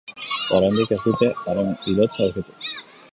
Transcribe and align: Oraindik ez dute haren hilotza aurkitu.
Oraindik 0.59 0.93
ez 0.95 0.99
dute 1.03 1.29
haren 1.51 1.71
hilotza 1.85 2.27
aurkitu. 2.29 2.59